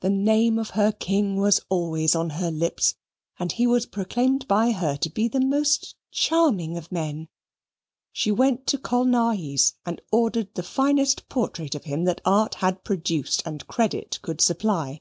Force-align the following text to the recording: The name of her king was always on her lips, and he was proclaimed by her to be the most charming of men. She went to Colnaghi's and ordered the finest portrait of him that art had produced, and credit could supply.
The 0.00 0.10
name 0.10 0.58
of 0.58 0.70
her 0.70 0.90
king 0.90 1.36
was 1.36 1.60
always 1.68 2.16
on 2.16 2.30
her 2.30 2.50
lips, 2.50 2.96
and 3.38 3.52
he 3.52 3.64
was 3.64 3.86
proclaimed 3.86 4.48
by 4.48 4.72
her 4.72 4.96
to 4.96 5.08
be 5.08 5.28
the 5.28 5.38
most 5.38 5.94
charming 6.10 6.76
of 6.76 6.90
men. 6.90 7.28
She 8.12 8.32
went 8.32 8.66
to 8.66 8.76
Colnaghi's 8.78 9.76
and 9.86 10.02
ordered 10.10 10.52
the 10.56 10.64
finest 10.64 11.28
portrait 11.28 11.76
of 11.76 11.84
him 11.84 12.02
that 12.06 12.20
art 12.24 12.56
had 12.56 12.82
produced, 12.82 13.44
and 13.46 13.64
credit 13.68 14.18
could 14.22 14.40
supply. 14.40 15.00